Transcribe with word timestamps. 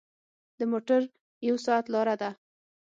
د 0.59 0.61
موټر 0.71 1.01
یو 1.47 1.55
ساعت 1.65 1.85
لاره 1.93 2.15
ده. 2.21 2.29